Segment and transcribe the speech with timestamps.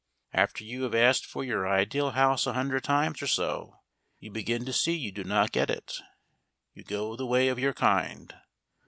[0.33, 3.81] After you have asked for your ideal house a hundred times or so
[4.17, 5.93] you begin to see you do not get it.
[6.73, 8.33] You go the way of your kind.